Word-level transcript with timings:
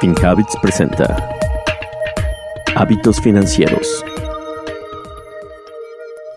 FinHabits 0.00 0.56
presenta 0.62 1.16
Hábitos 2.76 3.20
Financieros. 3.20 4.04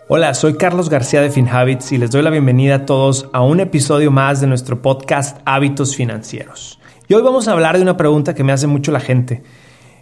Hola, 0.08 0.34
soy 0.34 0.54
Carlos 0.54 0.90
García 0.90 1.20
de 1.20 1.30
FinHabits 1.30 1.92
y 1.92 1.98
les 1.98 2.10
doy 2.10 2.22
la 2.22 2.30
bienvenida 2.30 2.74
a 2.74 2.86
todos 2.86 3.28
a 3.32 3.40
un 3.42 3.60
episodio 3.60 4.10
más 4.10 4.40
de 4.40 4.48
nuestro 4.48 4.82
podcast 4.82 5.38
Hábitos 5.44 5.94
Financieros. 5.94 6.80
Y 7.06 7.14
hoy 7.14 7.22
vamos 7.22 7.46
a 7.46 7.52
hablar 7.52 7.76
de 7.76 7.82
una 7.82 7.96
pregunta 7.96 8.34
que 8.34 8.42
me 8.42 8.50
hace 8.50 8.66
mucho 8.66 8.90
la 8.90 8.98
gente. 8.98 9.44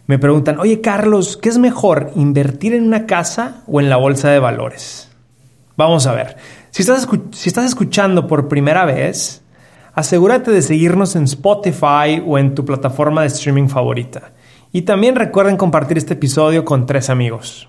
Me 0.07 0.19
preguntan, 0.19 0.59
oye 0.59 0.81
Carlos, 0.81 1.37
¿qué 1.37 1.51
es 1.51 1.59
mejor, 1.59 2.13
invertir 2.17 2.73
en 2.73 2.85
una 2.85 3.05
casa 3.05 3.63
o 3.67 3.79
en 3.79 3.91
la 3.91 3.99
bolsa 3.99 4.31
de 4.31 4.39
valores? 4.39 5.11
Vamos 5.77 6.07
a 6.07 6.15
ver, 6.15 6.39
si 6.71 6.81
estás, 6.81 7.07
si 7.33 7.51
estás 7.51 7.67
escuchando 7.67 8.27
por 8.27 8.49
primera 8.49 8.87
vez, 8.87 9.43
asegúrate 9.95 10.51
de 10.51 10.63
seguirnos 10.63 11.17
en 11.17 11.25
Spotify 11.25 12.23
o 12.27 12.39
en 12.39 12.55
tu 12.55 12.65
plataforma 12.65 13.23
de 13.23 13.29
streaming 13.29 13.69
favorita. 13.69 14.33
Y 14.73 14.83
también 14.83 15.17
recuerden 15.17 15.57
compartir 15.57 15.99
este 15.99 16.15
episodio 16.15 16.65
con 16.65 16.87
tres 16.87 17.11
amigos. 17.11 17.69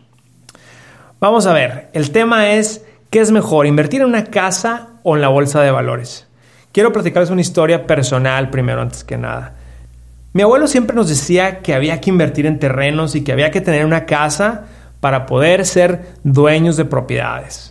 Vamos 1.20 1.46
a 1.46 1.54
ver, 1.54 1.90
el 1.94 2.12
tema 2.12 2.52
es, 2.52 2.86
¿qué 3.10 3.20
es 3.20 3.32
mejor, 3.32 3.66
invertir 3.66 4.02
en 4.02 4.08
una 4.08 4.26
casa 4.26 4.90
o 5.04 5.16
en 5.16 5.22
la 5.22 5.30
bolsa 5.30 5.62
de 5.62 5.72
valores? 5.72 6.28
Quiero 6.72 6.94
platicarles 6.94 7.30
una 7.30 7.42
historia 7.42 7.86
personal 7.86 8.50
primero, 8.50 8.82
antes 8.82 9.04
que 9.04 9.18
nada. 9.18 9.56
Mi 10.34 10.44
abuelo 10.44 10.68
siempre 10.68 10.96
nos 10.96 11.10
decía 11.10 11.60
que 11.60 11.74
había 11.74 12.00
que 12.00 12.10
invertir 12.10 12.46
en 12.46 12.60
terrenos 12.60 13.16
y 13.16 13.24
que 13.24 13.34
había 13.34 13.52
que 13.52 13.62
tener 13.62 13.86
una 13.86 14.06
casa 14.06 14.66
para 15.02 15.26
poder 15.26 15.66
ser 15.66 16.14
dueños 16.24 16.78
de 16.78 16.86
propiedades. 16.86 17.71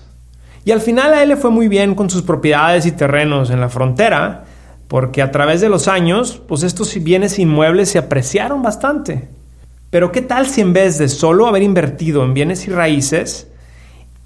Y 0.65 0.73
al 0.73 0.81
final 0.81 1.15
a 1.15 1.23
él 1.23 1.31
le 1.31 1.37
fue 1.37 1.51
muy 1.51 1.69
bien 1.69 1.95
con 1.95 2.11
sus 2.11 2.23
propiedades 2.23 2.87
y 2.87 2.93
terrenos 2.93 3.51
en 3.51 3.61
la 3.61 3.69
frontera, 3.69 4.45
porque 4.89 5.23
a 5.23 5.31
través 5.31 5.61
de 5.61 5.69
los 5.69 5.89
años, 5.89 6.43
pues 6.47 6.63
estos 6.63 6.95
bienes 7.03 7.39
inmuebles 7.39 7.91
se 7.91 7.99
apreciaron 7.99 8.63
bastante. 8.63 9.29
Pero 9.91 10.13
¿qué 10.13 10.21
tal 10.23 10.47
si 10.47 10.61
en 10.61 10.73
vez 10.73 10.99
de 10.99 11.09
solo 11.09 11.47
haber 11.47 11.63
invertido 11.63 12.25
en 12.25 12.35
bienes 12.35 12.67
y 12.67 12.71
raíces, 12.71 13.49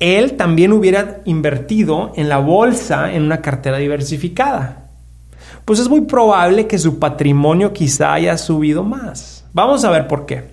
él 0.00 0.36
también 0.36 0.72
hubiera 0.72 1.20
invertido 1.24 2.12
en 2.16 2.28
la 2.28 2.38
bolsa 2.38 3.12
en 3.12 3.22
una 3.22 3.40
cartera 3.40 3.78
diversificada? 3.78 4.90
Pues 5.64 5.78
es 5.78 5.88
muy 5.88 6.02
probable 6.02 6.66
que 6.66 6.78
su 6.78 6.98
patrimonio 6.98 7.72
quizá 7.72 8.12
haya 8.12 8.36
subido 8.36 8.82
más. 8.82 9.46
Vamos 9.54 9.84
a 9.84 9.90
ver 9.90 10.06
por 10.06 10.26
qué. 10.26 10.44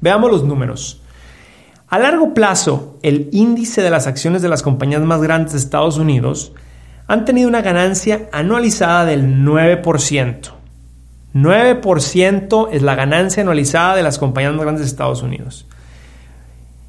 Veamos 0.00 0.30
los 0.30 0.44
números. 0.44 1.02
A 1.94 1.98
largo 2.00 2.34
plazo, 2.34 2.98
el 3.02 3.28
índice 3.30 3.80
de 3.80 3.88
las 3.88 4.08
acciones 4.08 4.42
de 4.42 4.48
las 4.48 4.64
compañías 4.64 5.02
más 5.02 5.22
grandes 5.22 5.52
de 5.52 5.60
Estados 5.60 5.96
Unidos 5.96 6.52
han 7.06 7.24
tenido 7.24 7.48
una 7.48 7.62
ganancia 7.62 8.28
anualizada 8.32 9.04
del 9.04 9.44
9%. 9.44 10.40
9% 11.34 12.68
es 12.72 12.82
la 12.82 12.96
ganancia 12.96 13.44
anualizada 13.44 13.94
de 13.94 14.02
las 14.02 14.18
compañías 14.18 14.54
más 14.54 14.62
grandes 14.62 14.80
de 14.80 14.88
Estados 14.88 15.22
Unidos. 15.22 15.68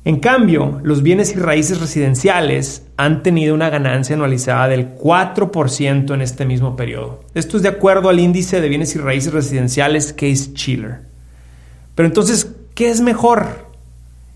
En 0.06 0.20
cambio, 0.20 0.80
los 0.82 1.04
bienes 1.04 1.36
y 1.36 1.40
raíces 1.40 1.80
residenciales 1.80 2.88
han 2.98 3.22
tenido 3.22 3.54
una 3.54 3.70
ganancia 3.70 4.16
anualizada 4.16 4.70
del 4.70 4.96
4% 4.96 6.16
en 6.16 6.22
este 6.24 6.46
mismo 6.46 6.76
periodo. 6.76 7.24
Esto 7.36 7.58
es 7.58 7.62
de 7.62 7.70
acuerdo 7.70 8.10
al 8.10 8.20
índice 8.20 8.60
de 8.60 8.70
bienes 8.70 8.96
y 8.96 8.98
raíces 8.98 9.34
residenciales 9.34 10.14
Case 10.14 10.54
Chiller. 10.54 11.02
Pero 11.94 12.08
entonces, 12.08 12.56
¿qué 12.74 12.90
es 12.90 13.02
mejor? 13.02 13.65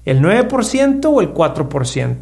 ¿El 0.09 0.23
9% 0.23 1.05
o 1.05 1.21
el 1.21 1.35
4%? 1.35 2.15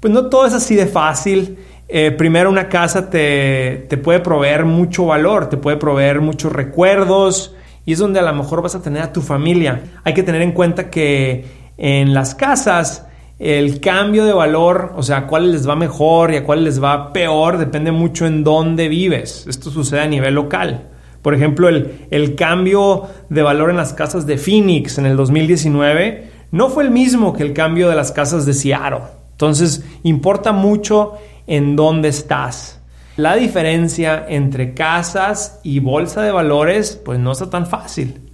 Pues 0.00 0.12
no 0.12 0.26
todo 0.26 0.46
es 0.46 0.52
así 0.52 0.74
de 0.74 0.86
fácil. 0.86 1.58
Eh, 1.86 2.10
primero 2.10 2.50
una 2.50 2.68
casa 2.68 3.08
te, 3.08 3.86
te, 3.88 3.96
puede 3.98 4.18
proveer 4.18 4.64
mucho 4.64 5.06
valor, 5.06 5.48
te 5.48 5.56
puede 5.56 5.76
proveer 5.76 6.20
muchos 6.20 6.50
recuerdos 6.50 7.54
y 7.86 7.92
es 7.92 8.00
donde 8.00 8.18
a 8.18 8.24
lo 8.24 8.34
mejor 8.34 8.62
vas 8.62 8.74
a 8.74 8.82
tener 8.82 9.00
a 9.00 9.12
tu 9.12 9.20
familia. 9.20 9.92
Hay 10.02 10.12
que 10.12 10.24
tener 10.24 10.42
en 10.42 10.50
cuenta 10.50 10.90
que 10.90 11.44
en 11.76 12.14
las 12.14 12.34
casas 12.34 13.06
el 13.38 13.78
cambio 13.78 14.24
de 14.24 14.32
valor, 14.32 14.92
o 14.96 15.04
sea, 15.04 15.18
a 15.18 15.26
cuáles 15.28 15.52
les 15.52 15.68
va 15.68 15.76
mejor 15.76 16.32
y 16.32 16.36
a 16.38 16.44
cuáles 16.44 16.64
les 16.64 16.82
va 16.82 17.12
peor, 17.12 17.58
depende 17.58 17.92
mucho 17.92 18.26
en 18.26 18.42
dónde 18.42 18.88
vives. 18.88 19.46
Esto 19.48 19.70
sucede 19.70 20.00
a 20.00 20.08
nivel 20.08 20.34
local. 20.34 20.88
Por 21.22 21.32
ejemplo, 21.32 21.68
el, 21.68 22.08
el 22.10 22.34
cambio 22.34 23.04
de 23.28 23.42
valor 23.42 23.70
en 23.70 23.76
las 23.76 23.92
casas 23.92 24.26
de 24.26 24.36
Phoenix 24.36 24.98
en 24.98 25.06
el 25.06 25.16
2019 25.16 26.31
no 26.52 26.68
fue 26.68 26.84
el 26.84 26.90
mismo 26.90 27.32
que 27.32 27.42
el 27.42 27.54
cambio 27.54 27.88
de 27.88 27.96
las 27.96 28.12
casas 28.12 28.44
de 28.44 28.52
Seattle. 28.52 29.00
Entonces, 29.32 29.84
importa 30.02 30.52
mucho 30.52 31.14
en 31.46 31.74
dónde 31.76 32.08
estás. 32.08 32.78
La 33.16 33.36
diferencia 33.36 34.26
entre 34.28 34.74
casas 34.74 35.60
y 35.62 35.80
bolsa 35.80 36.20
de 36.22 36.30
valores, 36.30 37.00
pues 37.02 37.18
no 37.18 37.32
está 37.32 37.48
tan 37.48 37.66
fácil. 37.66 38.30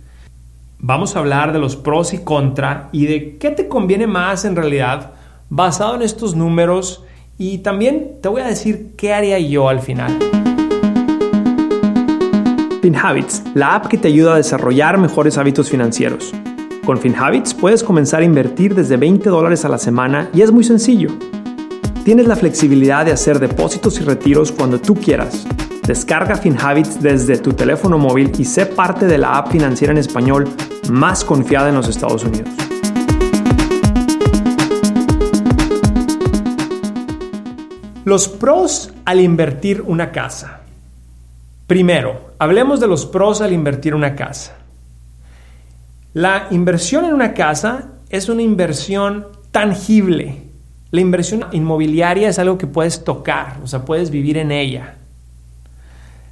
Vamos 0.81 1.15
a 1.15 1.21
hablar 1.21 1.53
de 1.53 1.61
los 1.61 1.77
pros 1.77 2.13
y 2.13 2.19
contra 2.19 2.89
y 2.93 3.07
de 3.07 3.39
qué 3.39 3.51
te 3.53 3.69
conviene 3.69 4.09
más 4.09 4.45
en 4.45 4.57
realidad 4.57 5.13
basado 5.49 5.95
en 5.95 6.03
estos 6.03 6.35
números 6.35 7.05
y 7.39 7.59
también 7.59 8.19
te 8.21 8.29
voy 8.29 8.43
a 8.43 8.47
decir 8.47 8.95
qué 8.97 9.15
haría 9.15 9.39
yo 9.39 9.69
al 9.69 9.81
final. 9.81 10.19
FinHabits, 12.83 13.45
la 13.55 13.77
app 13.77 13.87
que 13.87 13.99
te 13.99 14.09
ayuda 14.09 14.35
a 14.35 14.37
desarrollar 14.37 14.99
mejores 14.99 15.39
hábitos 15.39 15.71
financieros. 15.71 16.33
Con 16.89 16.97
FinHabits 16.97 17.53
puedes 17.53 17.85
comenzar 17.85 18.23
a 18.23 18.25
invertir 18.25 18.75
desde 18.75 18.97
20 18.97 19.29
dólares 19.29 19.63
a 19.67 19.69
la 19.69 19.77
semana 19.77 20.31
y 20.33 20.41
es 20.41 20.51
muy 20.51 20.65
sencillo. 20.65 21.11
Tienes 22.03 22.27
la 22.27 22.35
flexibilidad 22.35 23.05
de 23.05 23.13
hacer 23.13 23.39
depósitos 23.41 24.01
y 24.01 24.05
retiros 24.05 24.53
cuando 24.53 24.81
tú 24.81 24.95
quieras. 24.95 25.47
Descarga 25.87 26.37
FinHabits 26.37 27.03
desde 27.03 27.37
tu 27.37 27.53
teléfono 27.53 27.99
móvil 27.99 28.33
y 28.39 28.47
sé 28.47 28.65
parte 28.65 29.05
de 29.05 29.19
la 29.19 29.37
app 29.37 29.53
financiera 29.53 29.93
en 29.93 29.99
español 29.99 30.49
más 30.89 31.25
confiada 31.25 31.69
en 31.69 31.75
los 31.75 31.89
Estados 31.89 32.25
Unidos. 32.25 32.49
Los 38.07 38.29
pros 38.29 38.95
al 39.05 39.21
invertir 39.21 39.83
una 39.83 40.11
casa. 40.11 40.61
Primero, 41.67 42.31
hablemos 42.39 42.81
de 42.81 42.87
los 42.87 43.05
pros 43.05 43.43
al 43.43 43.53
invertir 43.53 43.95
una 43.95 44.17
casa. 44.17 44.58
La 46.15 46.49
inversión 46.51 47.05
en 47.05 47.13
una 47.13 47.35
casa 47.35 47.91
es 48.09 48.31
una 48.31 48.41
inversión 48.41 49.27
tangible. 49.51 50.45
La 50.91 51.03
inversión 51.03 51.45
inmobiliaria 51.53 52.31
es 52.31 52.39
algo 52.39 52.57
que 52.57 52.67
puedes 52.67 53.05
tocar, 53.05 53.59
o 53.63 53.67
sea, 53.67 53.85
puedes 53.85 54.11
vivir 54.11 54.39
en 54.39 54.51
ella. 54.51 54.97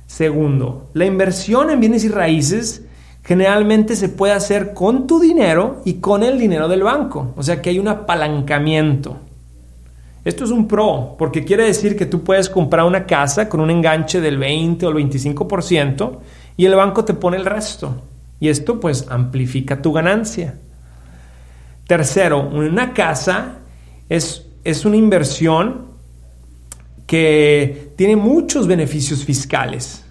Segundo, 0.07 0.89
la 0.95 1.05
inversión 1.05 1.71
en 1.71 1.81
bienes 1.81 2.05
y 2.05 2.09
raíces 2.09 2.87
generalmente 3.23 3.97
se 3.97 4.09
puede 4.09 4.33
hacer 4.33 4.73
con 4.73 5.07
tu 5.07 5.21
dinero 5.21 5.83
y 5.85 5.95
con 5.95 6.23
el 6.23 6.39
dinero 6.39 6.69
del 6.69 6.83
banco, 6.83 7.35
o 7.37 7.43
sea 7.43 7.61
que 7.61 7.69
hay 7.69 7.79
un 7.79 7.89
apalancamiento. 7.89 9.19
Esto 10.25 10.45
es 10.45 10.51
un 10.51 10.67
pro, 10.67 11.17
porque 11.19 11.45
quiere 11.45 11.65
decir 11.65 11.97
que 11.97 12.07
tú 12.07 12.25
puedes 12.25 12.49
comprar 12.49 12.87
una 12.87 13.05
casa 13.05 13.49
con 13.49 13.61
un 13.61 13.71
enganche 13.71 14.23
del 14.23 14.39
20 14.39 14.87
o 14.87 14.89
el 14.89 14.97
25% 14.97 16.19
y 16.57 16.65
el 16.65 16.75
banco 16.75 17.05
te 17.05 17.15
pone 17.15 17.37
el 17.37 17.45
resto. 17.45 18.01
Y 18.41 18.49
esto 18.49 18.81
pues 18.81 19.07
amplifica 19.09 19.83
tu 19.83 19.93
ganancia. 19.93 20.59
Tercero, 21.87 22.49
una 22.49 22.93
casa 22.93 23.59
es, 24.09 24.47
es 24.65 24.85
una 24.85 24.97
inversión 24.97 25.87
que 27.07 27.93
tiene 27.97 28.17
muchos 28.17 28.67
beneficios 28.67 29.25
fiscales. 29.25 30.05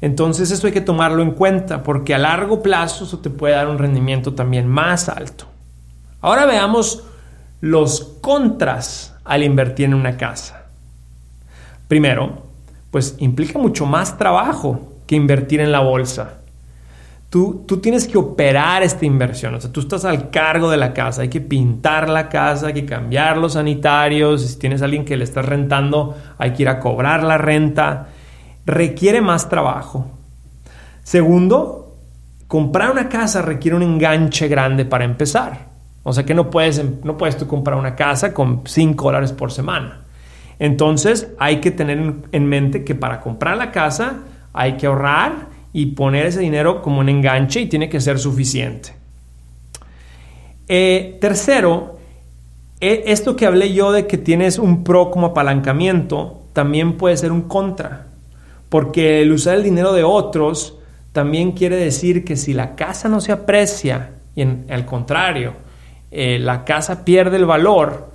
Entonces 0.00 0.50
eso 0.50 0.66
hay 0.66 0.72
que 0.72 0.80
tomarlo 0.80 1.22
en 1.22 1.32
cuenta 1.32 1.82
porque 1.82 2.14
a 2.14 2.18
largo 2.18 2.62
plazo 2.62 3.04
eso 3.04 3.18
te 3.18 3.30
puede 3.30 3.54
dar 3.54 3.68
un 3.68 3.78
rendimiento 3.78 4.34
también 4.34 4.68
más 4.68 5.08
alto. 5.08 5.46
Ahora 6.20 6.46
veamos 6.46 7.04
los 7.60 8.02
contras 8.20 9.14
al 9.24 9.42
invertir 9.42 9.86
en 9.86 9.94
una 9.94 10.16
casa. 10.16 10.66
Primero, 11.88 12.42
pues 12.90 13.16
implica 13.18 13.58
mucho 13.58 13.86
más 13.86 14.16
trabajo 14.16 14.94
que 15.06 15.16
invertir 15.16 15.60
en 15.60 15.72
la 15.72 15.80
bolsa. 15.80 16.38
Tú, 17.30 17.66
tienes 17.82 18.08
que 18.08 18.16
operar 18.16 18.82
esta 18.82 19.04
inversión, 19.04 19.54
o 19.54 19.60
sea, 19.60 19.70
tú 19.70 19.80
estás 19.80 20.06
al 20.06 20.30
cargo 20.30 20.70
de 20.70 20.78
la 20.78 20.94
casa, 20.94 21.20
hay 21.20 21.28
que 21.28 21.42
pintar 21.42 22.08
la 22.08 22.30
casa, 22.30 22.68
hay 22.68 22.72
que 22.72 22.86
cambiar 22.86 23.36
los 23.36 23.52
sanitarios, 23.52 24.46
si 24.46 24.58
tienes 24.58 24.80
a 24.80 24.86
alguien 24.86 25.04
que 25.04 25.14
le 25.14 25.24
estás 25.24 25.44
rentando, 25.44 26.16
hay 26.38 26.54
que 26.54 26.62
ir 26.62 26.70
a 26.70 26.80
cobrar 26.80 27.22
la 27.22 27.36
renta, 27.36 28.08
requiere 28.64 29.20
más 29.20 29.50
trabajo. 29.50 30.06
Segundo, 31.02 31.98
comprar 32.46 32.90
una 32.90 33.10
casa 33.10 33.42
requiere 33.42 33.76
un 33.76 33.82
enganche 33.82 34.48
grande 34.48 34.86
para 34.86 35.04
empezar, 35.04 35.66
o 36.04 36.14
sea 36.14 36.24
que 36.24 36.32
no 36.32 36.48
puedes, 36.48 36.82
no 37.04 37.18
puedes 37.18 37.36
tú 37.36 37.46
comprar 37.46 37.76
una 37.76 37.94
casa 37.94 38.32
con 38.32 38.62
5 38.64 39.04
dólares 39.04 39.32
por 39.32 39.52
semana. 39.52 40.04
Entonces 40.58 41.28
hay 41.38 41.60
que 41.60 41.72
tener 41.72 42.14
en 42.32 42.46
mente 42.46 42.84
que 42.84 42.94
para 42.94 43.20
comprar 43.20 43.58
la 43.58 43.70
casa 43.70 44.20
hay 44.54 44.78
que 44.78 44.86
ahorrar 44.86 45.57
y 45.78 45.86
poner 45.86 46.26
ese 46.26 46.40
dinero 46.40 46.82
como 46.82 46.98
un 46.98 47.08
enganche 47.08 47.60
y 47.60 47.66
tiene 47.66 47.88
que 47.88 48.00
ser 48.00 48.18
suficiente. 48.18 48.94
Eh, 50.66 51.18
tercero, 51.20 52.00
eh, 52.80 53.04
esto 53.06 53.36
que 53.36 53.46
hablé 53.46 53.72
yo 53.72 53.92
de 53.92 54.08
que 54.08 54.18
tienes 54.18 54.58
un 54.58 54.82
pro 54.82 55.12
como 55.12 55.28
apalancamiento, 55.28 56.42
también 56.52 56.96
puede 56.96 57.16
ser 57.16 57.30
un 57.30 57.42
contra, 57.42 58.08
porque 58.68 59.22
el 59.22 59.30
usar 59.30 59.54
el 59.54 59.62
dinero 59.62 59.92
de 59.92 60.02
otros 60.02 60.80
también 61.12 61.52
quiere 61.52 61.76
decir 61.76 62.24
que 62.24 62.34
si 62.34 62.54
la 62.54 62.74
casa 62.74 63.08
no 63.08 63.20
se 63.20 63.30
aprecia 63.30 64.14
y 64.34 64.42
en, 64.42 64.66
al 64.70 64.84
contrario, 64.84 65.52
eh, 66.10 66.40
la 66.40 66.64
casa 66.64 67.04
pierde 67.04 67.36
el 67.36 67.46
valor, 67.46 68.10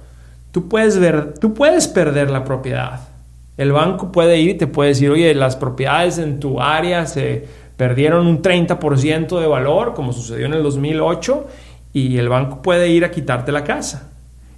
tú 0.52 0.68
puedes, 0.68 1.00
ver, 1.00 1.36
tú 1.40 1.54
puedes 1.54 1.88
perder 1.88 2.30
la 2.30 2.44
propiedad. 2.44 3.13
El 3.58 3.72
banco 3.72 4.12
puede 4.12 4.40
ir 4.40 4.52
y 4.52 4.54
te 4.56 4.68
puede 4.68 4.90
decir, 4.90 5.10
oye, 5.10 5.34
las 5.36 5.56
propiedades 5.56 6.18
en 6.18 6.40
tu 6.40 6.60
área 6.60 7.06
se 7.06 7.46
perdieron 7.78 8.26
un 8.28 8.42
30% 8.42 9.40
de 9.40 9.48
valor, 9.48 9.94
como 9.94 10.14
sucedió 10.14 10.46
en 10.46 10.54
el 10.54 10.64
2008, 10.64 11.48
y 11.94 12.18
el 12.18 12.30
banco 12.30 12.62
puede 12.62 12.90
ir 12.90 13.06
a 13.06 13.12
quitarte 13.12 13.52
la 13.52 13.64
casa. 13.64 14.10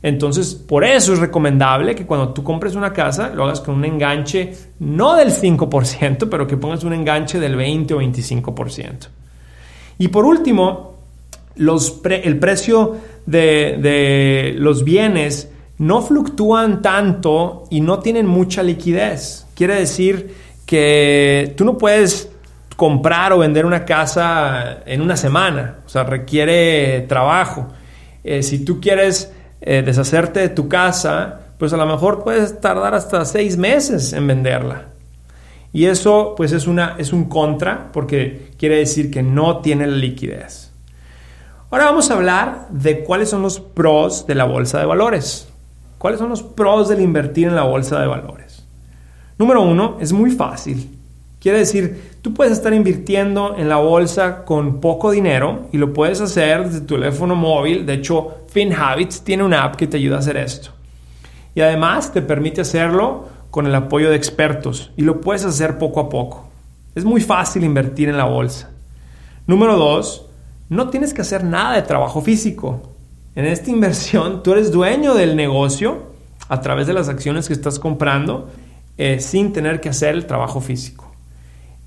Entonces, 0.02 0.54
por 0.54 0.84
eso 0.84 1.14
es 1.14 1.20
recomendable 1.20 1.96
que 1.96 2.06
cuando 2.06 2.30
tú 2.30 2.44
compres 2.44 2.76
una 2.76 2.94
casa 2.94 3.32
lo 3.34 3.44
hagas 3.44 3.60
con 3.60 3.76
un 3.76 3.86
enganche 3.86 4.54
no 4.80 5.16
del 5.16 5.30
5%, 5.32 6.30
pero 6.30 6.46
que 6.46 6.58
pongas 6.58 6.84
un 6.84 6.94
enganche 6.94 7.40
del 7.40 7.56
20 7.56 7.94
o 7.96 8.02
25%. 8.02 9.08
Y 9.98 10.10
por 10.10 10.26
último, 10.26 10.94
el 11.58 12.38
precio 12.38 12.96
de, 13.26 13.78
de 13.82 14.56
los 14.58 14.84
bienes 14.84 15.50
no 15.78 16.02
fluctúan 16.02 16.82
tanto 16.82 17.66
y 17.70 17.82
no 17.82 18.00
tienen 18.00 18.28
mucha 18.28 18.64
liquidez. 18.64 19.46
Quiere 19.56 19.76
decir 19.76 20.34
que 20.66 21.54
tú 21.58 21.66
no 21.66 21.78
puedes 21.78 22.32
comprar 22.76 23.34
o 23.34 23.40
vender 23.40 23.66
una 23.66 23.86
casa 23.86 24.80
en 24.86 25.02
una 25.02 25.16
semana, 25.16 25.78
o 25.86 25.90
sea, 25.90 26.04
requiere 26.04 27.02
trabajo. 27.02 27.68
Eh, 28.24 28.44
si 28.44 28.66
tú 28.66 28.82
quieres 28.82 29.32
eh, 29.62 29.82
deshacerte 29.86 30.42
de 30.42 30.50
tu 30.50 30.68
casa, 30.68 31.42
pues 31.58 31.72
a 31.74 31.78
lo 31.78 31.86
mejor 31.86 32.24
puedes 32.24 32.60
tardar 32.60 32.94
hasta 32.94 33.24
seis 33.26 33.58
meses 33.58 34.14
en 34.14 34.28
venderla. 34.28 34.86
Y 35.72 35.86
eso 35.86 36.36
pues 36.38 36.54
es, 36.54 36.68
una, 36.68 36.96
es 36.98 37.12
un 37.12 37.26
contra 37.26 37.92
porque 37.92 38.52
quiere 38.58 38.78
decir 38.78 39.12
que 39.12 39.22
no 39.22 39.60
tiene 39.60 39.88
la 39.88 39.98
liquidez. 39.98 40.72
Ahora 41.70 41.86
vamos 41.86 42.10
a 42.10 42.14
hablar 42.14 42.68
de 42.70 43.04
cuáles 43.04 43.30
son 43.30 43.42
los 43.42 43.60
pros 43.60 44.26
de 44.28 44.36
la 44.36 44.46
bolsa 44.46 44.80
de 44.80 44.86
valores. 44.86 45.50
¿Cuáles 46.06 46.20
son 46.20 46.30
los 46.30 46.44
pros 46.44 46.88
del 46.88 47.02
invertir 47.02 47.48
en 47.48 47.56
la 47.56 47.64
bolsa 47.64 48.00
de 48.00 48.06
valores? 48.06 48.64
Número 49.40 49.64
uno, 49.64 49.98
es 50.00 50.14
muy 50.14 50.30
fácil. 50.30 51.00
Quiere 51.40 51.58
decir, 51.58 52.20
tú 52.22 52.32
puedes 52.32 52.54
estar 52.54 52.76
invirtiendo 52.76 53.56
en 53.58 53.68
la 53.70 53.78
bolsa 53.78 54.46
con 54.46 54.82
poco 54.82 55.10
dinero 55.10 55.62
y 55.72 55.80
lo 55.80 55.94
puedes 55.94 56.22
hacer 56.22 56.66
desde 56.66 56.82
tu 56.82 56.94
teléfono 56.94 57.34
móvil. 57.34 57.88
De 57.88 57.94
hecho, 57.94 58.36
FinHabits 58.50 59.24
tiene 59.24 59.42
una 59.42 59.64
app 59.64 59.78
que 59.78 59.88
te 59.88 59.98
ayuda 59.98 60.18
a 60.18 60.20
hacer 60.20 60.38
esto. 60.38 60.70
Y 61.56 61.62
además 61.62 62.14
te 62.14 62.22
permite 62.22 62.62
hacerlo 62.62 63.28
con 63.50 63.66
el 63.66 63.74
apoyo 63.74 64.12
de 64.12 64.16
expertos 64.16 64.92
y 64.96 65.02
lo 65.02 65.22
puedes 65.22 65.44
hacer 65.44 65.80
poco 65.80 66.02
a 66.02 66.10
poco. 66.10 66.50
Es 66.94 67.04
muy 67.04 67.22
fácil 67.22 67.64
invertir 67.64 68.10
en 68.10 68.18
la 68.18 68.26
bolsa. 68.26 68.70
Número 69.48 69.76
dos, 69.76 70.28
no 70.70 70.90
tienes 70.92 71.16
que 71.16 71.22
hacer 71.22 71.44
nada 71.44 71.74
de 71.74 71.82
trabajo 71.82 72.22
físico. 72.22 72.95
En 73.36 73.46
esta 73.46 73.70
inversión 73.70 74.44
tú 74.44 74.54
eres 74.54 74.72
dueño 74.72 75.14
del 75.14 75.36
negocio 75.36 76.14
a 76.48 76.62
través 76.62 76.88
de 76.88 76.94
las 76.94 77.10
acciones 77.10 77.48
que 77.48 77.54
estás 77.54 77.80
comprando 77.80 78.50
eh, 78.98 79.20
sin 79.20 79.52
tener 79.52 79.82
que 79.82 79.90
hacer 79.90 80.16
el 80.16 80.26
trabajo 80.26 80.62
físico. 80.62 81.12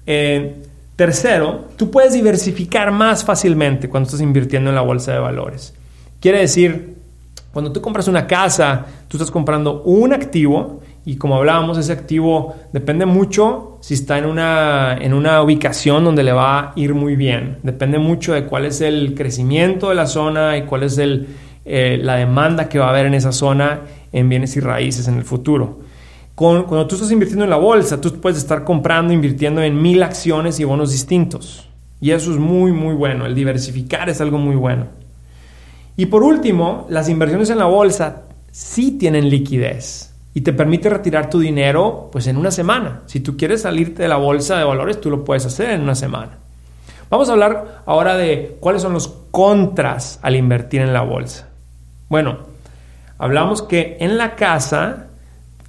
Eh, 0.07 0.63
tercero, 0.95 1.67
tú 1.77 1.91
puedes 1.91 2.13
diversificar 2.13 2.91
más 2.93 3.25
fácilmente 3.25 3.89
cuando 3.89 4.09
estás 4.09 4.21
invirtiendo 4.21 4.69
en 4.69 4.77
la 4.77 4.83
bolsa 4.83 5.13
de 5.13 5.19
valores. 5.21 5.75
Quiere 6.21 6.41
decir, 6.41 6.97
cuando 7.53 7.73
tú 7.73 7.81
compras 7.81 8.09
una 8.09 8.27
casa, 8.27 8.85
tú 9.09 9.17
estás 9.17 9.31
comprando 9.31 9.83
un 9.83 10.13
activo 10.13 10.83
y 11.09 11.17
como 11.17 11.37
hablábamos, 11.37 11.79
ese 11.79 11.93
activo 11.93 12.55
depende 12.73 13.07
mucho 13.07 13.79
si 13.81 13.95
está 13.95 14.19
en 14.19 14.27
una, 14.27 14.99
en 15.01 15.15
una 15.15 15.43
ubicación 15.43 16.05
donde 16.05 16.23
le 16.23 16.33
va 16.33 16.59
a 16.59 16.73
ir 16.77 16.95
muy 16.95 17.17
bien. 17.17 17.59
Depende 17.63 17.99
mucho 17.99 18.35
de 18.35 18.45
cuál 18.45 18.67
es 18.67 18.81
el 18.81 19.15
crecimiento 19.15 19.89
de 19.89 19.95
la 19.95 20.07
zona 20.07 20.57
y 20.59 20.63
cuál 20.63 20.83
es 20.83 20.99
el, 20.99 21.29
eh, 21.65 21.99
la 22.03 22.17
demanda 22.17 22.69
que 22.69 22.79
va 22.79 22.87
a 22.87 22.91
haber 22.91 23.07
en 23.07 23.15
esa 23.15 23.33
zona 23.33 23.81
en 24.13 24.29
bienes 24.29 24.57
y 24.57 24.61
raíces 24.61 25.09
en 25.09 25.17
el 25.17 25.25
futuro 25.25 25.79
cuando 26.39 26.87
tú 26.87 26.95
estás 26.95 27.11
invirtiendo 27.11 27.43
en 27.43 27.51
la 27.51 27.57
bolsa, 27.57 28.01
tú 28.01 28.21
puedes 28.21 28.39
estar 28.39 28.63
comprando, 28.63 29.13
invirtiendo 29.13 29.61
en 29.61 29.83
mil 29.83 30.01
acciones 30.05 30.61
y 30.61 30.65
bonos 30.65 30.93
distintos. 30.93 31.69
Y 32.01 32.13
eso 32.13 32.31
es 32.31 32.39
muy, 32.39 32.71
muy 32.71 32.95
bueno. 32.95 33.27
El 33.27 33.35
diversificar 33.35 34.09
es 34.09 34.21
algo 34.21 34.39
muy 34.39 34.55
bueno. 34.55 34.87
Y 35.97 36.07
por 36.07 36.23
último, 36.23 36.87
las 36.91 37.09
inversiones 37.09 37.51
en 37.51 37.59
la 37.59 37.65
bolsa 37.65 38.23
sí 38.53 38.93
tienen 38.93 39.29
liquidez 39.29 40.15
y 40.39 40.41
te 40.41 40.53
permite 40.53 40.89
retirar 40.89 41.29
tu 41.29 41.41
dinero 41.41 42.11
pues 42.13 42.29
en 42.29 42.37
una 42.37 42.53
semana. 42.53 43.03
Si 43.07 43.19
tú 43.19 43.37
quieres 43.37 43.63
salirte 43.63 44.05
de 44.05 44.09
la 44.09 44.19
bolsa 44.19 44.57
de 44.57 44.63
valores, 44.63 45.01
tú 45.01 45.11
lo 45.11 45.25
puedes 45.25 45.45
hacer 45.45 45.71
en 45.71 45.81
una 45.81 45.97
semana. 45.97 46.39
Vamos 47.11 47.29
a 47.29 47.33
hablar 47.33 47.83
ahora 47.87 48.17
de 48.17 48.57
cuáles 48.61 48.83
son 48.83 48.93
los 48.93 49.09
contras 49.33 50.21
al 50.23 50.37
invertir 50.37 50.81
en 50.81 50.93
la 50.93 51.03
bolsa. 51.03 51.49
Bueno, 52.09 52.39
hablamos 53.19 53.63
que 53.63 53.97
en 53.99 54.17
la 54.17 54.37
casa 54.37 55.09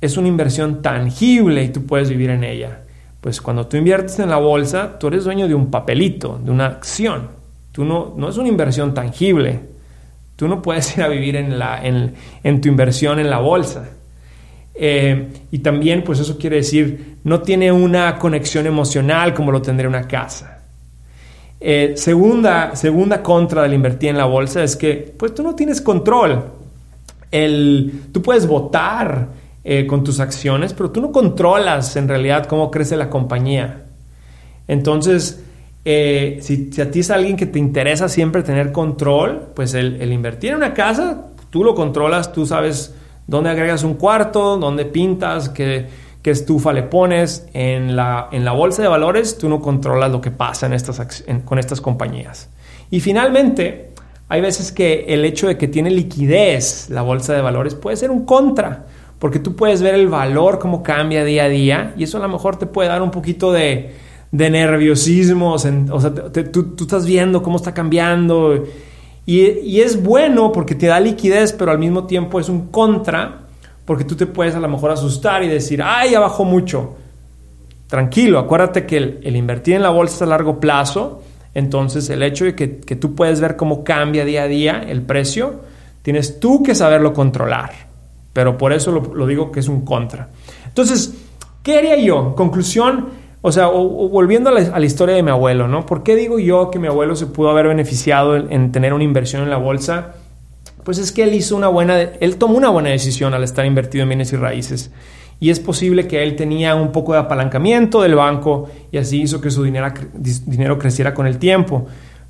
es 0.01 0.17
una 0.17 0.27
inversión 0.27 0.83
tangible 0.83 1.63
y 1.63 1.69
tú 1.69 1.87
puedes 1.87 2.07
vivir 2.07 2.29
en 2.29 2.43
ella. 2.43 2.81
Pues 3.21 3.41
cuando 3.41 3.65
tú 3.65 3.75
inviertes 3.75 4.19
en 4.19 4.29
la 4.29 4.37
bolsa, 4.37 4.99
tú 4.99 5.07
eres 5.07 5.23
dueño 5.23 5.47
de 5.47 5.55
un 5.55 5.71
papelito, 5.71 6.39
de 6.43 6.51
una 6.51 6.67
acción. 6.67 7.29
Tú 7.71 7.85
no, 7.85 8.13
no 8.15 8.29
es 8.29 8.37
una 8.37 8.49
inversión 8.49 8.93
tangible. 8.93 9.61
Tú 10.35 10.47
no 10.47 10.61
puedes 10.61 10.95
ir 10.95 11.01
a 11.01 11.07
vivir 11.07 11.37
en, 11.37 11.57
la, 11.57 11.81
en, 11.83 12.61
tu 12.61 12.69
inversión 12.69 13.17
en 13.17 13.31
la 13.31 13.39
bolsa. 13.39 13.89
Eh, 14.81 15.27
y 15.51 15.59
también, 15.59 16.03
pues 16.03 16.19
eso 16.19 16.37
quiere 16.37 16.57
decir, 16.57 17.17
no 17.25 17.41
tiene 17.41 17.69
una 17.71 18.17
conexión 18.17 18.65
emocional 18.65 19.33
como 19.33 19.51
lo 19.51 19.61
tendría 19.61 19.89
una 19.89 20.07
casa. 20.07 20.59
Eh, 21.59 21.93
segunda, 21.97 22.75
segunda 22.77 23.21
contra 23.21 23.63
del 23.63 23.73
invertir 23.73 24.11
en 24.11 24.17
la 24.17 24.25
bolsa 24.25 24.63
es 24.63 24.77
que, 24.77 25.13
pues 25.17 25.35
tú 25.35 25.43
no 25.43 25.53
tienes 25.55 25.81
control. 25.81 26.45
El, 27.29 28.03
tú 28.13 28.21
puedes 28.21 28.47
votar 28.47 29.27
eh, 29.65 29.85
con 29.85 30.03
tus 30.03 30.21
acciones, 30.21 30.73
pero 30.73 30.89
tú 30.89 31.01
no 31.01 31.11
controlas 31.11 31.97
en 31.97 32.07
realidad 32.07 32.45
cómo 32.45 32.71
crece 32.71 32.95
la 32.95 33.09
compañía. 33.09 33.83
Entonces, 34.69 35.43
eh, 35.83 36.39
si, 36.41 36.69
a 36.81 36.89
ti 36.89 36.99
es 36.99 37.11
alguien 37.11 37.35
que 37.35 37.45
te 37.45 37.59
interesa 37.59 38.07
siempre 38.07 38.43
tener 38.43 38.71
control, 38.71 39.49
pues 39.55 39.73
el, 39.73 40.11
invertir 40.11 40.51
en 40.51 40.57
una 40.57 40.73
casa, 40.73 41.25
tú 41.49 41.63
lo 41.63 41.75
controlas, 41.75 42.31
tú 42.31 42.45
sabes 42.45 42.95
dónde 43.29 43.49
agregas 43.49 43.83
un 43.83 43.93
cuarto, 43.93 44.57
dónde 44.57 44.85
pintas, 44.85 45.49
qué, 45.49 45.87
estufa 46.23 46.73
le 46.73 46.83
pones. 46.83 47.47
En 47.53 47.95
la, 47.95 48.29
en 48.31 48.45
la, 48.45 48.51
bolsa 48.51 48.81
de 48.81 48.87
valores, 48.87 49.37
tú 49.37 49.49
no 49.49 49.61
controlas 49.61 50.11
lo 50.11 50.21
que 50.21 50.29
pasa 50.29 50.67
en 50.67 50.73
estas, 50.73 51.23
con 51.45 51.57
estas 51.57 51.81
compañías. 51.81 52.49
Y 52.91 52.99
finalmente, 52.99 53.91
hay 54.27 54.41
veces 54.41 54.71
que 54.71 55.05
el 55.07 55.25
hecho 55.25 55.47
de 55.47 55.57
que 55.57 55.67
tiene 55.67 55.89
liquidez 55.89 56.89
la 56.89 57.01
bolsa 57.01 57.33
de 57.33 57.41
valores 57.41 57.73
puede 57.73 57.97
ser 57.97 58.11
un 58.11 58.25
contra 58.25 58.85
porque 59.19 59.39
tú 59.39 59.55
puedes 59.55 59.81
ver 59.81 59.95
el 59.95 60.07
valor, 60.07 60.59
cómo 60.59 60.81
cambia 60.81 61.23
día 61.25 61.43
a 61.43 61.49
día, 61.49 61.93
y 61.97 62.03
eso 62.03 62.17
a 62.17 62.21
lo 62.21 62.29
mejor 62.29 62.57
te 62.57 62.65
puede 62.65 62.87
dar 62.87 63.01
un 63.01 63.11
poquito 63.11 63.51
de, 63.51 63.93
nerviosismo, 64.31 65.53
o 65.53 65.59
sea, 65.59 65.71
tú, 66.51 66.75
estás 66.79 67.05
viendo 67.05 67.43
cómo 67.43 67.57
está 67.57 67.73
cambiando, 67.73 68.63
y, 69.37 69.81
es 69.81 70.01
bueno 70.01 70.51
porque 70.51 70.75
te 70.75 70.87
da 70.87 70.99
liquidez, 70.99 71.53
pero 71.53 71.71
al 71.71 71.79
mismo 71.79 72.05
tiempo 72.05 72.39
es 72.39 72.49
un 72.49 72.67
contra, 72.67 73.41
porque 73.85 74.03
tú 74.03 74.15
te 74.15 74.25
puedes 74.25 74.55
a 74.55 74.59
lo 74.59 74.67
mejor 74.67 74.91
asustar 74.91 75.43
y 75.43 75.47
decir, 75.47 75.81
ay, 75.83 76.11
ya 76.11 76.19
bajó 76.19 76.45
mucho. 76.45 76.95
Tranquilo, 77.87 78.39
acuérdate 78.39 78.85
que 78.85 78.97
el, 78.97 79.35
invertir 79.35 79.75
en 79.75 79.83
la 79.83 79.89
bolsa 79.89 80.15
es 80.15 80.21
a 80.23 80.25
largo 80.25 80.59
plazo, 80.59 81.21
entonces 81.53 82.09
el 82.09 82.23
hecho 82.23 82.45
de 82.45 82.55
que, 82.55 82.67
tú 82.67 83.15
puedes 83.15 83.39
ver 83.41 83.55
cómo 83.55 83.83
cambia 83.83 84.25
día 84.25 84.43
a 84.43 84.47
día 84.47 84.85
el 84.87 85.01
precio, 85.01 85.61
tienes 86.01 86.39
tú 86.39 86.63
que 86.63 86.75
saberlo 86.75 87.13
controlar 87.13 87.89
pero 88.33 88.57
por 88.57 88.73
eso 88.73 88.91
lo, 88.91 89.27
digo 89.27 89.51
que 89.51 89.59
es 89.59 89.67
un 89.67 89.81
contra. 89.81 90.29
Entonces, 90.65 91.13
¿qué 91.63 91.77
haría 91.77 91.97
yo? 91.97 92.35
Conclusión, 92.35 93.09
o 93.41 93.51
sea, 93.53 93.67
volviendo 93.67 94.49
a 94.49 94.53
la, 94.53 94.85
historia 94.85 95.15
de 95.15 95.23
mi 95.23 95.31
abuelo, 95.31 95.69
¿no? 95.69 95.85
¿Por 95.85 96.03
qué 96.03 96.17
digo 96.17 96.39
yo 96.39 96.69
que 96.71 96.77
mi 96.77 96.87
abuelo 96.87 97.15
se 97.15 97.25
pudo 97.25 97.49
haber 97.49 97.67
beneficiado 97.67 98.35
en, 98.35 98.71
tener 98.73 98.93
una 98.93 99.05
inversión 99.05 99.43
en 99.43 99.49
la 99.49 99.57
bolsa? 99.57 100.15
Pues 100.83 100.97
es 100.97 101.13
que 101.13 101.23
él 101.23 101.33
hizo 101.33 101.55
una 101.55 101.69
buena, 101.69 102.01
él 102.01 102.35
tomó 102.35 102.57
una 102.57 102.69
buena 102.69 102.89
decisión 102.89 103.33
al 103.33 103.43
estar 103.45 103.65
invertido 103.65 104.03
en 104.03 104.09
bienes 104.09 104.33
y 104.33 104.35
raíces. 104.35 104.91
Y 105.39 105.51
es 105.51 105.61
posible 105.61 106.05
que 106.05 106.21
él 106.21 106.35
tenía 106.35 106.75
un 106.75 106.91
poco 106.91 107.13
de 107.13 107.19
apalancamiento 107.19 108.01
del 108.01 108.15
banco 108.15 108.69
y 108.91 108.97
así 108.97 109.21
hizo 109.21 109.39
que 109.39 109.51
su 109.51 109.63
dinero, 109.63 110.77
creciera 110.77 111.13
con 111.13 111.25
el 111.25 111.37
tiempo. 111.37 111.85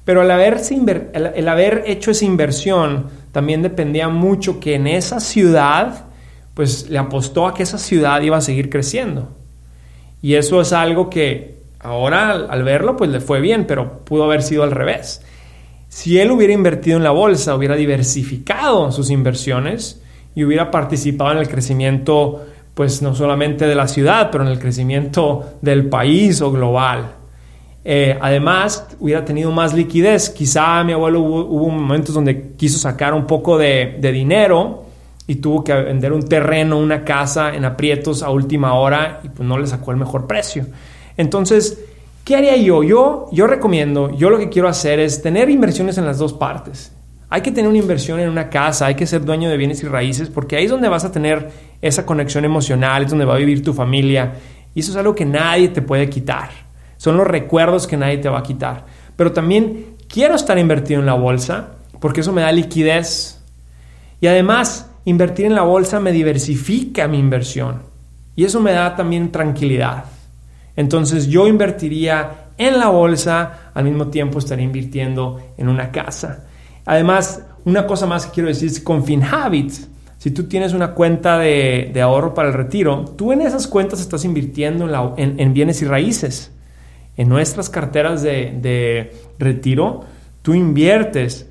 Pero 0.05 0.21
al, 0.21 0.29
el 0.29 1.47
haber 1.47 1.83
hecho 1.87 2.11
esa 2.11 2.25
inversión 2.25 3.07
también 3.31 3.63
dependía 3.63 4.09
mucho 4.09 4.59
que 4.59 4.75
en 4.75 4.85
esa 4.85 5.19
ciudad, 5.19 6.05
pues 6.53 6.87
le 6.87 6.99
apostó 6.99 7.47
a 7.47 7.55
que 7.55 7.63
esa 7.63 7.79
ciudad 7.79 8.21
iba 8.21 8.37
a 8.37 8.41
seguir 8.41 8.69
creciendo. 8.69 9.38
Y 10.21 10.35
eso 10.35 10.61
es 10.61 10.73
algo 10.73 11.09
que 11.09 11.59
ahora 11.79 12.31
al, 12.31 12.63
verlo, 12.63 12.95
pues 12.97 13.09
le 13.09 13.21
fue 13.21 13.41
bien, 13.41 13.65
pero 13.65 14.03
pudo 14.03 14.25
haber 14.25 14.41
sido 14.43 14.63
al 14.63 14.71
revés. 14.71 15.21
Si 15.87 16.19
él 16.19 16.31
hubiera 16.31 16.53
invertido 16.53 16.97
en 16.97 17.03
la 17.03 17.11
bolsa, 17.11 17.55
hubiera 17.55 17.75
diversificado 17.75 18.91
sus 18.91 19.09
inversiones 19.09 20.01
y 20.35 20.43
hubiera 20.43 20.69
participado 20.69 21.31
en 21.31 21.37
el 21.39 21.49
crecimiento, 21.49 22.45
pues 22.73 23.01
no 23.01 23.15
solamente 23.15 23.65
de 23.65 23.75
la 23.75 23.87
ciudad, 23.87 24.29
pero 24.31 24.43
en 24.43 24.51
el 24.51 24.59
crecimiento 24.59 25.57
del 25.61 25.89
país 25.89 26.41
o 26.41 26.51
global. 26.51 27.19
Eh, 27.83 28.17
además, 28.19 28.87
hubiera 28.99 29.23
tenido 29.25 29.51
más 29.51 29.73
liquidez. 29.73 30.29
Quizá 30.29 30.83
mi 30.83 30.93
abuelo 30.93 31.21
hubo, 31.21 31.69
momentos 31.69 32.13
donde 32.13 32.51
quiso 32.55 32.77
sacar 32.77 33.13
un 33.13 33.25
poco 33.25 33.57
de, 33.57 33.97
dinero 34.13 34.85
y 35.29 35.35
tuvo 35.35 35.63
que 35.63 35.71
vender 35.75 36.11
un 36.11 36.27
terreno, 36.27 36.79
una 36.79 37.05
casa 37.05 37.53
en 37.53 37.63
aprietos 37.63 38.23
a 38.23 38.31
última 38.31 38.73
hora 38.73 39.21
y 39.23 39.29
pues 39.29 39.47
no 39.47 39.59
le 39.59 39.67
sacó 39.67 39.91
el 39.91 39.97
mejor 39.97 40.25
precio. 40.25 40.65
Entonces, 41.17 41.79
¿qué 42.25 42.35
haría 42.35 42.57
yo? 42.57 42.81
Yo, 42.81 43.27
yo 43.31 43.45
recomiendo, 43.45 44.09
yo 44.09 44.31
lo 44.31 44.39
que 44.39 44.49
quiero 44.49 44.67
hacer 44.67 44.99
es 44.99 45.21
tener 45.21 45.47
inversiones 45.51 45.99
en 45.99 46.07
las 46.07 46.17
dos 46.17 46.33
partes. 46.33 46.91
Hay 47.29 47.41
que 47.41 47.51
tener 47.51 47.69
una 47.69 47.77
inversión 47.77 48.19
en 48.19 48.27
una 48.27 48.49
casa, 48.49 48.87
hay 48.87 48.95
que 48.95 49.05
ser 49.05 49.23
dueño 49.23 49.51
de 49.51 49.57
bienes 49.57 49.83
y 49.83 49.87
raíces, 49.87 50.29
porque 50.29 50.55
ahí 50.55 50.65
es 50.65 50.71
donde 50.71 50.89
vas 50.89 51.05
a 51.05 51.11
tener 51.11 51.51
esa 51.79 52.07
conexión 52.07 52.43
emocional, 52.43 53.03
es 53.03 53.11
donde 53.11 53.25
va 53.25 53.35
a 53.35 53.37
vivir 53.37 53.63
tu 53.63 53.71
familia. 53.71 54.33
Y 54.73 54.79
eso 54.79 54.89
es 54.89 54.97
algo 54.97 55.13
que 55.13 55.25
nadie 55.25 55.69
te 55.69 55.83
puede 55.83 56.09
quitar. 56.09 56.49
Son 56.97 57.15
los 57.15 57.27
recuerdos 57.27 57.85
que 57.85 57.97
nadie 57.97 58.17
te 58.17 58.29
va 58.29 58.39
a 58.39 58.43
quitar. 58.43 58.83
Pero 59.15 59.31
también 59.31 59.95
quiero 60.07 60.33
estar 60.33 60.57
invertido 60.57 60.99
en 60.99 61.05
la 61.05 61.13
bolsa, 61.13 61.73
porque 61.99 62.21
eso 62.21 62.33
me 62.33 62.41
da 62.41 62.51
liquidez. 62.51 63.39
Y 64.21 64.25
además, 64.25 64.88
invertir 65.09 65.45
en 65.45 65.55
la 65.55 65.63
bolsa 65.63 65.99
me 65.99 66.11
diversifica 66.11 67.07
mi 67.07 67.19
inversión. 67.19 67.81
Y 68.35 68.45
eso 68.45 68.59
me 68.59 68.71
da 68.71 68.95
también 68.95 69.31
tranquilidad. 69.31 70.05
Entonces 70.75 71.27
yo 71.27 71.47
invertiría 71.47 72.51
en 72.57 72.79
la 72.79 72.89
bolsa, 72.89 73.71
al 73.73 73.83
mismo 73.85 74.07
tiempo 74.07 74.39
estaría 74.39 74.65
invirtiendo 74.65 75.39
en 75.57 75.67
una 75.69 75.91
casa. 75.91 76.45
Además, 76.85 77.43
una 77.65 77.85
cosa 77.85 78.05
más 78.05 78.25
que 78.25 78.31
quiero 78.33 78.49
decir 78.49 78.69
es 78.69 78.79
con 78.79 79.03
FinHabit, 79.03 79.73
si 80.17 80.31
tú 80.31 80.43
tienes 80.43 80.73
una 80.73 80.93
cuenta 80.93 81.37
de, 81.37 81.97
ahorro 82.01 82.33
para 82.33 82.49
el 82.49 82.53
retiro, 82.53 83.05
tú 83.17 83.31
en 83.31 83.41
esas 83.41 83.67
cuentas 83.67 84.01
estás 84.01 84.25
invirtiendo 84.25 85.15
en, 85.17 85.53
bienes 85.53 85.81
y 85.81 85.85
raíces. 85.85 86.51
En 87.15 87.29
nuestras 87.29 87.69
carteras 87.69 88.21
de, 88.21 88.57
de 88.61 89.13
retiro, 89.37 90.03
tú 90.41 90.53
inviertes 90.53 91.47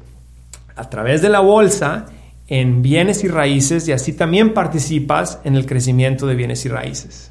a 0.77 0.91
través 0.91 1.23
de 1.23 1.31
la 1.31 1.41
bolsa 1.41 2.07
en 2.49 2.81
bienes 2.83 3.25
y 3.25 3.29
raíces 3.29 3.87
y 3.89 3.93
así 3.93 4.15
también 4.15 4.55
participas 4.55 5.39
en 5.45 5.55
el 5.55 5.67
crecimiento 5.67 6.27
de 6.27 6.35
bienes 6.35 6.65
y 6.65 6.69
raíces. 6.69 7.31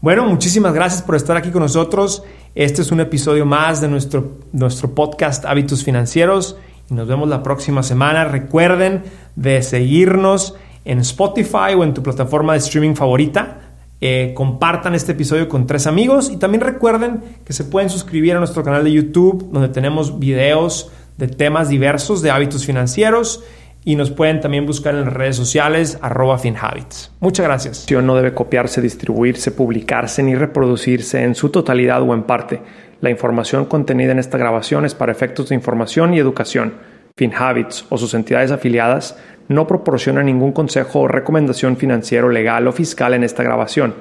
Bueno, 0.00 0.24
muchísimas 0.26 0.74
gracias 0.74 1.02
por 1.02 1.14
estar 1.14 1.36
aquí 1.36 1.50
con 1.50 1.62
nosotros. 1.62 2.24
Este 2.54 2.82
es 2.82 2.92
un 2.92 3.00
episodio 3.00 3.46
más 3.46 3.80
de 3.80 3.88
nuestro, 3.88 4.38
nuestro 4.52 4.94
podcast 4.94 5.46
Hábitos 5.46 5.82
Financieros 5.82 6.58
y 6.90 6.94
nos 6.94 7.08
vemos 7.08 7.28
la 7.28 7.42
próxima 7.42 7.82
semana. 7.82 8.24
Recuerden 8.24 9.04
de 9.36 9.62
seguirnos 9.62 10.56
en 10.84 10.98
Spotify 10.98 11.74
o 11.76 11.84
en 11.84 11.94
tu 11.94 12.02
plataforma 12.02 12.52
de 12.52 12.58
streaming 12.58 12.94
favorita. 12.94 13.60
Eh, 14.00 14.34
compartan 14.36 14.94
este 14.94 15.12
episodio 15.12 15.48
con 15.48 15.66
tres 15.66 15.86
amigos 15.86 16.30
y 16.30 16.36
también 16.36 16.60
recuerden 16.60 17.22
que 17.46 17.54
se 17.54 17.64
pueden 17.64 17.88
suscribir 17.88 18.34
a 18.34 18.38
nuestro 18.38 18.62
canal 18.62 18.84
de 18.84 18.92
YouTube 18.92 19.48
donde 19.50 19.68
tenemos 19.68 20.18
videos 20.18 20.90
de 21.16 21.28
temas 21.28 21.68
diversos 21.70 22.20
de 22.20 22.30
hábitos 22.30 22.66
financieros 22.66 23.42
y 23.84 23.96
nos 23.96 24.10
pueden 24.10 24.40
también 24.40 24.66
buscar 24.66 24.94
en 24.94 25.04
las 25.04 25.12
redes 25.12 25.36
sociales 25.36 25.98
arroba 26.00 26.38
finhabits. 26.38 27.12
Muchas 27.20 27.44
gracias. 27.44 27.86
No 27.90 28.16
debe 28.16 28.32
copiarse, 28.32 28.80
distribuirse, 28.80 29.50
publicarse 29.50 30.22
ni 30.22 30.34
reproducirse 30.34 31.22
en 31.22 31.34
su 31.34 31.50
totalidad 31.50 32.02
o 32.02 32.14
en 32.14 32.22
parte 32.22 32.60
la 33.04 33.10
información 33.10 33.66
contenida 33.66 34.12
en 34.12 34.18
esta 34.18 34.38
grabación 34.38 34.86
es 34.86 34.94
para 34.94 35.12
efectos 35.12 35.50
de 35.50 35.54
información 35.54 36.14
y 36.14 36.18
educación. 36.18 36.72
FinHabits 37.16 37.84
o 37.90 37.98
sus 37.98 38.14
entidades 38.14 38.50
afiliadas 38.50 39.18
no 39.46 39.66
proporcionan 39.66 40.24
ningún 40.24 40.52
consejo 40.52 41.00
o 41.00 41.08
recomendación 41.08 41.76
financiero, 41.76 42.30
legal 42.30 42.66
o 42.66 42.72
fiscal 42.72 43.12
en 43.12 43.22
esta 43.22 43.42
grabación 43.42 43.94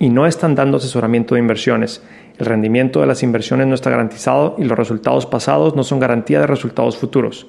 y 0.00 0.08
no 0.08 0.26
están 0.26 0.56
dando 0.56 0.78
asesoramiento 0.78 1.36
de 1.36 1.42
inversiones. 1.42 2.02
El 2.38 2.46
rendimiento 2.46 3.00
de 3.00 3.06
las 3.06 3.22
inversiones 3.22 3.68
no 3.68 3.76
está 3.76 3.90
garantizado 3.90 4.56
y 4.58 4.64
los 4.64 4.76
resultados 4.76 5.26
pasados 5.26 5.76
no 5.76 5.84
son 5.84 6.00
garantía 6.00 6.40
de 6.40 6.48
resultados 6.48 6.96
futuros. 6.96 7.46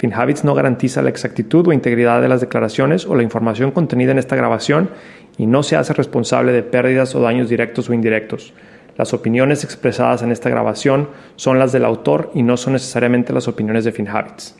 FinHabits 0.00 0.44
no 0.44 0.54
garantiza 0.54 1.02
la 1.02 1.10
exactitud 1.10 1.68
o 1.68 1.74
integridad 1.74 2.22
de 2.22 2.28
las 2.28 2.40
declaraciones 2.40 3.04
o 3.04 3.14
la 3.14 3.22
información 3.22 3.70
contenida 3.70 4.12
en 4.12 4.18
esta 4.18 4.34
grabación 4.34 4.88
y 5.36 5.46
no 5.46 5.62
se 5.62 5.76
hace 5.76 5.92
responsable 5.92 6.52
de 6.52 6.62
pérdidas 6.62 7.14
o 7.14 7.20
daños 7.20 7.50
directos 7.50 7.90
o 7.90 7.92
indirectos. 7.92 8.54
Las 8.96 9.12
opiniones 9.12 9.62
expresadas 9.62 10.22
en 10.22 10.32
esta 10.32 10.48
grabación 10.48 11.10
son 11.36 11.58
las 11.58 11.72
del 11.72 11.84
autor 11.84 12.30
y 12.34 12.42
no 12.42 12.56
son 12.56 12.72
necesariamente 12.72 13.34
las 13.34 13.46
opiniones 13.46 13.84
de 13.84 13.92
FinHabits. 13.92 14.59